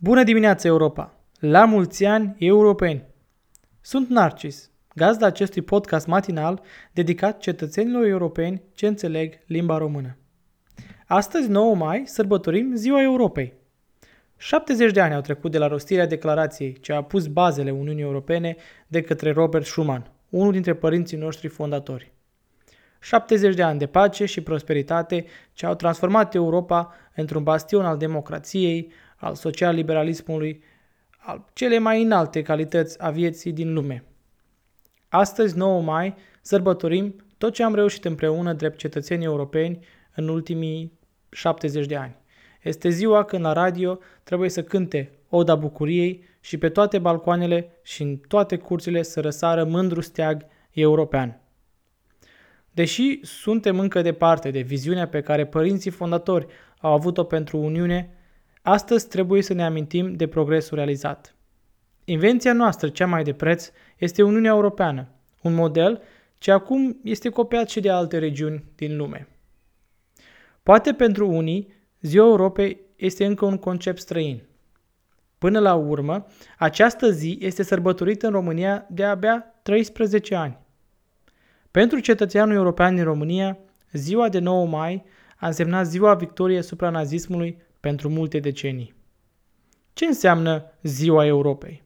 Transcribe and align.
Bună 0.00 0.22
dimineața, 0.22 0.68
Europa! 0.68 1.14
La 1.38 1.64
mulți 1.64 2.04
ani, 2.04 2.36
europeni! 2.38 3.04
Sunt 3.80 4.08
Narcis, 4.08 4.70
gazda 4.94 5.26
acestui 5.26 5.62
podcast 5.62 6.06
matinal 6.06 6.60
dedicat 6.92 7.38
cetățenilor 7.38 8.04
europeni 8.04 8.62
ce 8.74 8.86
înțeleg 8.86 9.34
limba 9.46 9.78
română. 9.78 10.16
Astăzi, 11.06 11.48
9 11.48 11.74
mai, 11.74 12.02
sărbătorim 12.06 12.74
Ziua 12.74 13.02
Europei. 13.02 13.54
70 14.36 14.92
de 14.92 15.00
ani 15.00 15.14
au 15.14 15.20
trecut 15.20 15.50
de 15.50 15.58
la 15.58 15.66
rostirea 15.66 16.06
declarației 16.06 16.72
ce 16.80 16.92
a 16.92 17.02
pus 17.02 17.26
bazele 17.26 17.70
Uniunii 17.70 18.02
Europene 18.02 18.56
de 18.86 19.02
către 19.02 19.32
Robert 19.32 19.64
Schuman, 19.64 20.10
unul 20.28 20.52
dintre 20.52 20.74
părinții 20.74 21.16
noștri 21.16 21.48
fondatori. 21.48 22.12
70 23.00 23.54
de 23.54 23.62
ani 23.62 23.78
de 23.78 23.86
pace 23.86 24.24
și 24.24 24.40
prosperitate 24.40 25.24
ce 25.52 25.66
au 25.66 25.74
transformat 25.74 26.34
Europa 26.34 26.94
într-un 27.14 27.42
bastion 27.42 27.84
al 27.84 27.96
democrației, 27.96 28.92
al 29.18 29.34
social-liberalismului, 29.34 30.62
al 31.18 31.44
cele 31.52 31.78
mai 31.78 32.02
înalte 32.02 32.42
calități 32.42 33.02
a 33.02 33.10
vieții 33.10 33.52
din 33.52 33.72
lume. 33.72 34.04
Astăzi, 35.08 35.56
9 35.56 35.82
mai, 35.82 36.14
sărbătorim 36.40 37.14
tot 37.38 37.52
ce 37.52 37.62
am 37.62 37.74
reușit 37.74 38.04
împreună 38.04 38.52
drept 38.52 38.78
cetățenii 38.78 39.26
europeni 39.26 39.78
în 40.14 40.28
ultimii 40.28 40.98
70 41.30 41.86
de 41.86 41.96
ani. 41.96 42.16
Este 42.62 42.88
ziua 42.88 43.24
când 43.24 43.44
la 43.44 43.52
radio 43.52 43.98
trebuie 44.22 44.48
să 44.48 44.62
cânte 44.62 45.10
Oda 45.28 45.54
Bucuriei 45.54 46.24
și 46.40 46.58
pe 46.58 46.68
toate 46.68 46.98
balcoanele 46.98 47.70
și 47.82 48.02
în 48.02 48.16
toate 48.16 48.56
curțile 48.56 49.02
să 49.02 49.20
răsară 49.20 49.64
mândru 49.64 50.00
steag 50.00 50.46
european. 50.70 51.40
Deși 52.70 53.18
suntem 53.22 53.78
încă 53.78 54.02
departe 54.02 54.50
de 54.50 54.60
viziunea 54.60 55.08
pe 55.08 55.20
care 55.20 55.46
părinții 55.46 55.90
fondatori 55.90 56.46
au 56.80 56.92
avut-o 56.92 57.24
pentru 57.24 57.58
Uniune, 57.58 58.17
astăzi 58.68 59.08
trebuie 59.08 59.42
să 59.42 59.52
ne 59.52 59.64
amintim 59.64 60.14
de 60.14 60.26
progresul 60.26 60.76
realizat. 60.76 61.34
Invenția 62.04 62.52
noastră 62.52 62.88
cea 62.88 63.06
mai 63.06 63.22
de 63.22 63.32
preț 63.32 63.70
este 63.96 64.22
Uniunea 64.22 64.50
Europeană, 64.50 65.08
un 65.42 65.54
model 65.54 66.02
ce 66.38 66.50
acum 66.50 66.98
este 67.02 67.28
copiat 67.28 67.68
și 67.68 67.80
de 67.80 67.90
alte 67.90 68.18
regiuni 68.18 68.64
din 68.76 68.96
lume. 68.96 69.28
Poate 70.62 70.92
pentru 70.92 71.28
unii, 71.28 71.68
Ziua 72.00 72.26
Europei 72.26 72.80
este 72.96 73.24
încă 73.24 73.44
un 73.44 73.56
concept 73.56 73.98
străin. 73.98 74.42
Până 75.38 75.58
la 75.58 75.74
urmă, 75.74 76.26
această 76.58 77.10
zi 77.10 77.38
este 77.40 77.62
sărbătorită 77.62 78.26
în 78.26 78.32
România 78.32 78.86
de 78.90 79.04
abia 79.04 79.54
13 79.62 80.34
ani. 80.34 80.58
Pentru 81.70 81.98
cetățeanul 81.98 82.54
european 82.54 82.94
din 82.94 83.04
România, 83.04 83.58
ziua 83.92 84.28
de 84.28 84.38
9 84.38 84.66
mai 84.66 85.04
a 85.36 85.46
însemnat 85.46 85.86
ziua 85.86 86.14
victoriei 86.14 86.58
asupra 86.58 86.90
nazismului 86.90 87.66
pentru 87.80 88.08
multe 88.08 88.38
decenii. 88.38 88.94
Ce 89.92 90.04
înseamnă 90.04 90.64
ziua 90.82 91.26
Europei? 91.26 91.82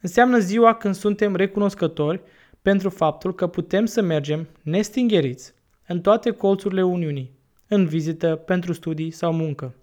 Înseamnă 0.00 0.38
ziua 0.38 0.74
când 0.74 0.94
suntem 0.94 1.36
recunoscători 1.36 2.22
pentru 2.62 2.90
faptul 2.90 3.34
că 3.34 3.46
putem 3.46 3.84
să 3.84 4.02
mergem 4.02 4.48
nestingheriți 4.62 5.54
în 5.86 6.00
toate 6.00 6.30
colțurile 6.30 6.82
Uniunii, 6.82 7.32
în 7.68 7.86
vizită, 7.86 8.36
pentru 8.36 8.72
studii 8.72 9.10
sau 9.10 9.32
muncă. 9.32 9.74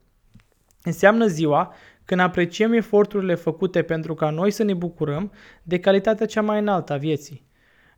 Înseamnă 0.83 1.25
ziua 1.25 1.73
când 2.05 2.21
apreciem 2.21 2.73
eforturile 2.73 3.35
făcute 3.35 3.81
pentru 3.81 4.13
ca 4.13 4.29
noi 4.29 4.51
să 4.51 4.63
ne 4.63 4.73
bucurăm 4.73 5.31
de 5.63 5.79
calitatea 5.79 6.25
cea 6.25 6.41
mai 6.41 6.59
înaltă 6.59 6.93
a 6.93 6.97
vieții. 6.97 7.47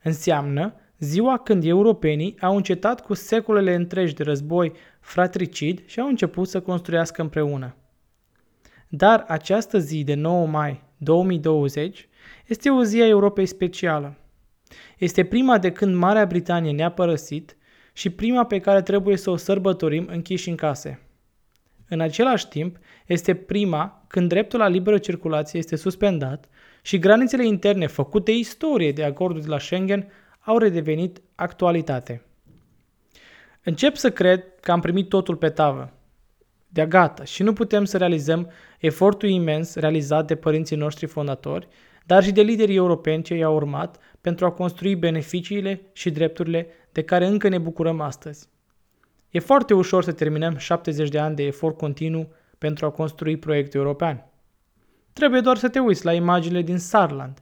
Înseamnă 0.04 0.74
ziua 1.02 1.38
când 1.38 1.64
europenii 1.64 2.36
au 2.42 2.56
încetat 2.56 3.02
cu 3.02 3.14
secolele 3.14 3.74
întregi 3.74 4.14
de 4.14 4.24
război 4.24 4.72
fratricid 5.00 5.82
și 5.86 6.00
au 6.00 6.08
început 6.08 6.48
să 6.48 6.62
construiască 6.62 7.22
împreună. 7.22 7.76
Dar 8.88 9.26
această 9.28 9.80
zi 9.80 10.04
de 10.04 10.14
9 10.14 10.48
mai 10.48 10.84
2020 10.98 12.10
este 12.48 12.70
o 12.70 12.84
zi 12.84 13.02
a 13.02 13.08
Europei 13.08 13.46
specială. 13.46 14.18
Este 14.98 15.24
prima 15.24 15.58
de 15.58 15.72
când 15.72 15.96
Marea 15.96 16.26
Britanie 16.26 16.72
ne-a 16.72 16.92
părăsit 16.92 17.58
și 17.94 18.10
prima 18.10 18.46
pe 18.46 18.60
care 18.60 18.82
trebuie 18.82 19.18
să 19.18 19.30
o 19.30 19.36
sărbătorim 19.36 20.08
închiși 20.12 20.50
în 20.50 20.56
case. 20.56 21.00
În 21.88 22.00
același 22.00 22.48
timp, 22.48 22.78
este 23.06 23.36
prima 23.36 24.06
când 24.08 24.30
dreptul 24.30 24.60
la 24.60 24.68
liberă 24.68 24.98
circulație 24.98 25.60
este 25.60 25.76
suspendat 25.76 26.50
și 26.82 27.00
granițele 27.00 27.46
interne 27.46 27.88
făcute 27.88 28.32
istorie 28.32 28.92
de 28.92 29.04
acordul 29.04 29.42
de 29.42 29.48
la 29.48 29.60
Schengen 29.60 30.08
au 30.42 30.58
redevenit 30.58 31.22
actualitate. 31.36 32.26
Încep 33.64 33.96
să 33.96 34.12
cred 34.12 34.44
că 34.60 34.72
am 34.72 34.80
primit 34.80 35.10
totul 35.10 35.36
pe 35.36 35.50
tavă. 35.50 35.94
De 36.68 36.86
gata 36.86 37.24
și 37.24 37.44
nu 37.44 37.54
putem 37.54 37.86
să 37.86 37.98
realizăm 37.98 38.52
efortul 38.80 39.30
imens 39.30 39.76
realizat 39.76 40.28
de 40.28 40.36
părinții 40.36 40.76
noștri 40.76 41.06
fondatori, 41.06 41.68
dar 42.06 42.24
și 42.24 42.32
de 42.32 42.42
liderii 42.42 42.76
europeni 42.76 43.24
ce 43.24 43.36
i-au 43.36 43.56
urmat 43.56 44.00
pentru 44.22 44.46
a 44.46 44.52
construi 44.52 44.96
beneficiile 44.96 45.82
și 45.94 46.10
drepturile 46.10 46.68
de 46.92 47.04
care 47.04 47.26
încă 47.26 47.48
ne 47.48 47.58
bucurăm 47.58 48.02
astăzi. 48.02 48.50
E 49.30 49.40
foarte 49.40 49.74
ușor 49.74 50.04
să 50.04 50.12
terminăm 50.12 50.58
70 50.58 51.10
de 51.10 51.20
ani 51.20 51.36
de 51.36 51.44
efort 51.44 51.78
continuu 51.78 52.34
pentru 52.58 52.86
a 52.86 52.90
construi 52.90 53.38
proiectul 53.38 53.80
european. 53.80 54.26
Trebuie 55.14 55.42
doar 55.42 55.58
să 55.58 55.70
te 55.70 55.80
uiți 55.80 56.06
la 56.06 56.14
imaginile 56.14 56.62
din 56.62 56.78
Sarland, 56.78 57.42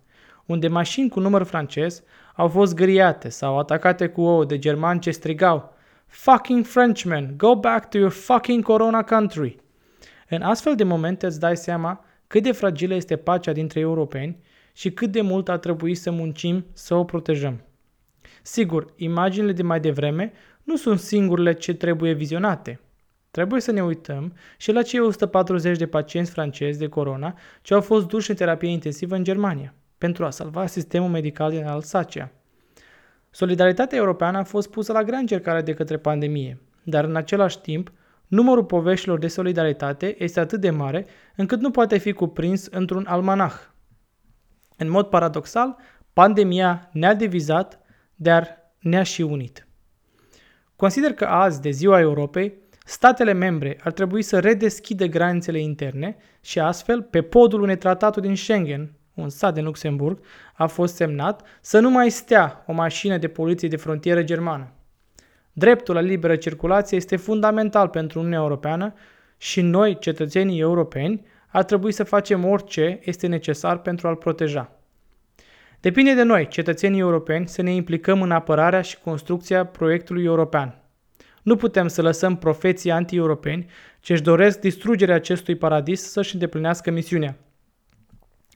unde 0.50 0.68
mașini 0.68 1.10
cu 1.10 1.20
număr 1.20 1.44
francez 1.44 2.04
au 2.36 2.48
fost 2.48 2.76
găriate 2.76 3.30
sau 3.30 3.60
atacate 3.60 4.08
cu 4.08 4.22
ouă 4.22 4.46
de 4.46 4.58
germani 4.58 5.00
ce 5.00 5.12
strigau 5.12 5.74
Fucking 6.08 6.66
Frenchmen, 6.66 7.34
go 7.38 7.56
back 7.56 7.90
to 7.90 7.98
your 7.98 8.12
fucking 8.12 8.64
corona 8.64 9.04
country! 9.04 9.56
În 10.30 10.42
astfel 10.42 10.76
de 10.76 10.84
momente 10.84 11.26
îți 11.26 11.40
dai 11.40 11.58
seama 11.58 12.06
cât 12.28 12.44
de 12.44 12.52
fragilă 12.52 12.94
este 12.94 13.16
pacea 13.16 13.52
dintre 13.52 13.80
europeni 13.80 14.38
și 14.74 14.92
cât 14.92 15.12
de 15.12 15.22
mult 15.22 15.50
ar 15.50 15.58
trebui 15.58 15.96
să 15.96 16.12
muncim 16.12 16.66
să 16.74 16.96
o 16.96 17.04
protejăm. 17.04 17.64
Sigur, 18.42 18.94
imaginile 18.96 19.52
de 19.52 19.64
mai 19.64 19.80
devreme 19.80 20.34
nu 20.64 20.76
sunt 20.76 21.00
singurele 21.00 21.54
ce 21.54 21.74
trebuie 21.74 22.14
vizionate. 22.14 22.80
Trebuie 23.32 23.62
să 23.62 23.72
ne 23.72 23.84
uităm 23.84 24.34
și 24.58 24.72
la 24.72 24.82
cei 24.82 25.00
140 25.00 25.78
de 25.78 25.88
pacienți 25.88 26.32
francezi 26.32 26.80
de 26.80 26.88
corona 26.88 27.38
ce 27.62 27.74
au 27.74 27.82
fost 27.82 28.08
duși 28.08 28.30
în 28.30 28.36
terapie 28.36 28.70
intensivă 28.70 29.16
în 29.16 29.24
Germania 29.24 29.74
pentru 30.00 30.26
a 30.26 30.30
salva 30.30 30.66
sistemul 30.66 31.10
medical 31.10 31.52
din 31.52 31.66
Alsacia. 31.66 32.32
Solidaritatea 33.30 33.98
europeană 33.98 34.38
a 34.38 34.44
fost 34.44 34.70
pusă 34.70 34.92
la 34.92 35.04
grea 35.04 35.18
încercare 35.18 35.62
de 35.62 35.74
către 35.74 35.98
pandemie, 35.98 36.62
dar 36.84 37.04
în 37.04 37.16
același 37.16 37.60
timp, 37.62 37.92
numărul 38.28 38.66
poveștilor 38.66 39.20
de 39.20 39.28
solidaritate 39.28 40.24
este 40.24 40.40
atât 40.40 40.62
de 40.62 40.70
mare 40.70 41.06
încât 41.36 41.60
nu 41.60 41.72
poate 41.72 41.98
fi 41.98 42.14
cuprins 42.14 42.66
într-un 42.66 43.06
almanah. 43.08 43.54
În 44.78 44.90
mod 44.90 45.08
paradoxal, 45.08 45.78
pandemia 46.14 46.90
ne-a 46.94 47.14
divizat, 47.14 47.80
dar 48.16 48.58
ne-a 48.80 49.04
și 49.04 49.22
unit. 49.22 49.68
Consider 50.76 51.14
că 51.14 51.26
azi, 51.26 51.62
de 51.62 51.70
ziua 51.70 52.00
Europei, 52.00 52.54
statele 52.86 53.34
membre 53.34 53.80
ar 53.84 53.92
trebui 53.92 54.22
să 54.22 54.40
redeschidă 54.40 55.06
granițele 55.06 55.60
interne 55.60 56.18
și 56.42 56.60
astfel, 56.60 57.02
pe 57.02 57.22
podul 57.22 57.62
unei 57.62 57.78
trataturi 57.78 58.26
din 58.26 58.36
Schengen, 58.36 58.99
un 59.20 59.30
stat 59.30 59.54
din 59.54 59.64
Luxemburg, 59.64 60.20
a 60.54 60.68
fost 60.68 60.96
semnat 60.96 61.46
să 61.62 61.80
nu 61.80 61.90
mai 61.90 62.10
stea 62.10 62.64
o 62.68 62.74
mașină 62.74 63.18
de 63.18 63.28
poliție 63.28 63.68
de 63.68 63.76
frontieră 63.76 64.24
germană. 64.24 64.72
Dreptul 65.54 65.96
la 65.96 66.02
liberă 66.02 66.36
circulație 66.36 66.98
este 66.98 67.16
fundamental 67.16 67.88
pentru 67.88 68.20
Uniunea 68.20 68.40
Europeană 68.40 68.94
și 69.38 69.62
noi, 69.62 69.98
cetățenii 70.00 70.60
europeni, 70.60 71.26
ar 71.48 71.64
trebui 71.64 71.92
să 71.92 72.04
facem 72.04 72.46
orice 72.46 73.00
este 73.04 73.28
necesar 73.28 73.78
pentru 73.78 74.08
a-l 74.08 74.16
proteja. 74.16 74.72
Depinde 75.80 76.14
de 76.14 76.24
noi, 76.24 76.48
cetățenii 76.48 77.00
europeni, 77.00 77.48
să 77.48 77.62
ne 77.62 77.74
implicăm 77.74 78.22
în 78.22 78.32
apărarea 78.32 78.82
și 78.82 79.00
construcția 79.00 79.66
proiectului 79.66 80.24
european. 80.24 80.82
Nu 81.44 81.56
putem 81.56 81.88
să 81.88 82.02
lăsăm 82.02 82.38
profeții 82.38 82.92
anti-europeni 82.92 83.66
ce 84.00 84.14
își 84.14 84.22
doresc 84.22 84.60
distrugerea 84.60 85.16
acestui 85.16 85.56
paradis 85.56 86.12
să-și 86.12 86.34
îndeplinească 86.34 86.92
misiunea. 86.92 87.38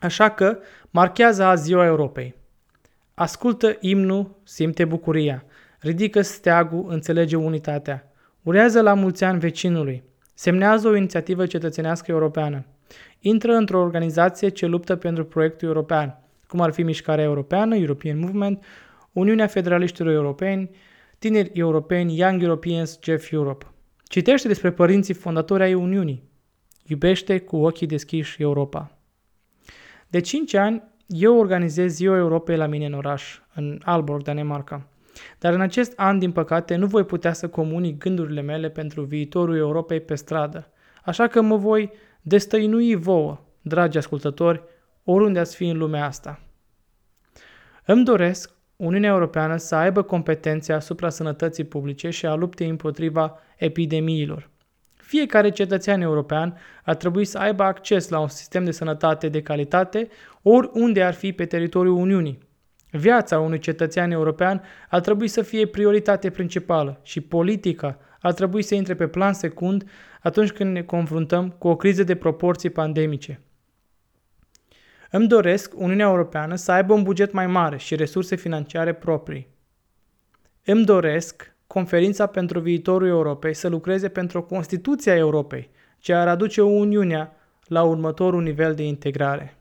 Așa 0.04 0.30
că 0.30 0.58
marchează 0.90 1.44
azi 1.44 1.64
ziua 1.64 1.86
Europei. 1.86 2.36
Ascultă 3.14 3.78
imnul, 3.80 4.36
simte 4.44 4.86
bucuria. 4.86 5.44
Ridică 5.80 6.22
steagul, 6.22 6.86
înțelege 6.90 7.36
unitatea. 7.36 8.12
Urează 8.42 8.82
la 8.82 8.94
mulți 8.94 9.24
ani 9.24 9.40
vecinului. 9.40 10.04
Semnează 10.34 10.88
o 10.88 10.96
inițiativă 10.96 11.46
cetățenească 11.46 12.12
europeană. 12.12 12.66
Intră 13.20 13.54
într-o 13.54 13.80
organizație 13.80 14.50
ce 14.50 14.66
luptă 14.66 14.96
pentru 14.96 15.26
proiectul 15.26 15.68
european, 15.68 16.20
cum 16.48 16.62
ar 16.62 16.72
fi 16.72 16.84
Mișcarea 16.84 17.24
Europeană, 17.24 17.76
European 17.76 18.20
Movement, 18.20 18.64
Uniunea 19.12 19.48
Federaliștilor 19.48 20.14
Europeni, 20.14 20.70
Tineri 21.20 21.52
Europeni, 21.54 22.18
Young 22.18 22.42
Europeans, 22.42 23.00
Jeff 23.04 23.32
Europe. 23.32 23.66
Citește 24.04 24.48
despre 24.48 24.72
părinții 24.72 25.14
fondatori 25.14 25.64
ai 25.64 25.74
Uniunii. 25.74 26.24
Iubește 26.86 27.40
cu 27.40 27.56
ochii 27.56 27.88
deschiși 27.88 28.42
Europa. 28.42 28.98
De 30.14 30.20
5 30.20 30.54
ani, 30.54 30.84
eu 31.08 31.38
organizez 31.38 31.94
Ziua 31.94 32.18
Europei 32.18 32.58
la 32.58 32.66
mine 32.66 32.86
în 32.86 32.94
oraș, 32.94 33.40
în 33.54 33.80
Alborg, 33.84 34.24
Danemarca. 34.24 34.88
Dar 35.40 35.54
în 35.54 35.62
acest 35.62 35.94
an, 35.96 36.20
din 36.20 36.32
păcate, 36.32 36.76
nu 36.76 36.86
voi 36.86 37.04
putea 37.04 37.34
să 37.34 37.48
comunic 37.48 37.98
gândurile 37.98 38.42
mele 38.42 38.70
pentru 38.70 39.04
viitorul 39.04 39.58
Europei 39.58 40.00
pe 40.02 40.16
stradă, 40.16 40.72
așa 41.04 41.28
că 41.28 41.42
mă 41.42 41.56
voi 41.56 41.92
destăinui 42.22 42.96
vouă, 42.96 43.40
dragi 43.62 43.98
ascultători, 43.98 44.64
oriunde 45.04 45.40
ați 45.40 45.56
fi 45.56 45.68
în 45.68 45.78
lumea 45.78 46.06
asta. 46.06 46.40
Îmi 47.86 48.04
doresc 48.04 48.52
Uniunea 48.76 49.10
Europeană 49.10 49.58
să 49.58 49.76
aibă 49.76 50.02
competențe 50.02 50.74
asupra 50.74 51.10
sănătății 51.10 51.64
publice 51.64 52.10
și 52.10 52.26
a 52.26 52.34
luptei 52.34 52.70
împotriva 52.70 53.40
epidemiilor. 53.58 54.50
Fiecare 55.04 55.50
cetățean 55.50 56.02
european 56.02 56.58
ar 56.84 56.96
trebui 56.96 57.26
să 57.26 57.38
aibă 57.38 57.64
acces 57.64 58.10
la 58.10 58.20
un 58.20 58.28
sistem 58.28 58.64
de 58.64 58.72
sănătate 58.72 59.30
de 59.30 59.42
calitate 59.42 60.08
oriunde 60.42 61.04
ar 61.04 61.14
fi 61.14 61.32
pe 61.32 61.46
teritoriul 61.46 61.96
Uniunii. 61.96 62.40
Viața 62.92 63.40
unui 63.40 63.60
cetățean 63.60 64.12
european 64.12 64.64
ar 64.90 65.00
trebui 65.00 65.28
să 65.28 65.42
fie 65.42 65.66
prioritate 65.66 66.30
principală 66.30 67.00
și 67.02 67.22
politica 67.22 68.00
ar 68.20 68.34
trebui 68.34 68.62
să 68.62 68.76
intre 68.76 68.96
pe 68.96 69.08
plan 69.08 69.34
secund 69.34 69.90
atunci 70.22 70.52
când 70.52 70.74
ne 70.74 70.84
confruntăm 70.84 71.50
cu 71.50 71.68
o 71.68 71.76
criză 71.76 72.04
de 72.04 72.16
proporții 72.16 72.70
pandemice. 72.70 73.42
Îmi 75.12 75.28
doresc 75.28 75.74
Uniunea 75.76 76.08
Europeană 76.08 76.56
să 76.56 76.72
aibă 76.72 76.94
un 76.94 77.04
buget 77.04 77.32
mai 77.32 77.48
mare 77.48 77.78
și 77.78 77.96
resurse 77.96 78.36
financiare 78.36 78.94
proprii. 78.94 79.48
Îmi 80.66 80.86
doresc 80.86 81.53
conferința 81.74 82.26
pentru 82.26 82.60
viitorul 82.60 83.08
Europei 83.08 83.54
să 83.54 83.68
lucreze 83.68 84.10
pentru 84.10 84.38
o 84.38 84.44
Constituție 84.44 85.12
a 85.12 85.16
Europei, 85.16 85.70
ce 85.98 86.14
ar 86.14 86.28
aduce 86.28 86.62
Uniunea 86.62 87.36
la 87.68 87.84
următorul 87.84 88.42
nivel 88.42 88.76
de 88.76 88.84
integrare. 88.84 89.58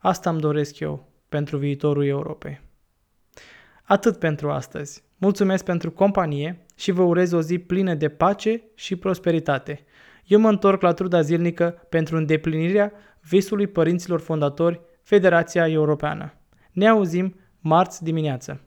Asta 0.00 0.30
îmi 0.30 0.40
doresc 0.40 0.78
eu 0.78 1.08
pentru 1.28 1.56
viitorul 1.56 2.06
Europei. 2.06 2.60
Atât 3.82 4.18
pentru 4.18 4.50
astăzi. 4.50 5.02
Mulțumesc 5.16 5.64
pentru 5.64 5.90
companie 5.90 6.66
și 6.76 6.90
vă 6.90 7.02
urez 7.02 7.32
o 7.32 7.40
zi 7.40 7.58
plină 7.58 7.94
de 7.94 8.08
pace 8.08 8.62
și 8.74 8.96
prosperitate. 8.96 9.84
Eu 10.24 10.40
mă 10.40 10.48
întorc 10.48 10.82
la 10.82 10.92
truda 10.92 11.20
zilnică 11.20 11.86
pentru 11.88 12.16
îndeplinirea 12.16 12.92
visului 13.20 13.66
părinților 13.66 14.20
fondatori 14.20 14.80
Federația 15.02 15.68
Europeană. 15.68 16.34
Ne 16.72 16.88
auzim 16.88 17.40
marți 17.60 18.04
dimineață. 18.04 18.60